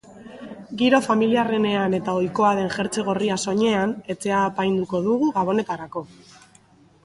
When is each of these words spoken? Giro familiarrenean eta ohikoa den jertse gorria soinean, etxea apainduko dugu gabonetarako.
Giro 0.81 0.99
familiarrenean 1.07 1.97
eta 1.97 2.15
ohikoa 2.21 2.55
den 2.61 2.73
jertse 2.77 3.05
gorria 3.11 3.37
soinean, 3.45 3.95
etxea 4.17 4.43
apainduko 4.49 5.05
dugu 5.11 5.33
gabonetarako. 5.41 6.07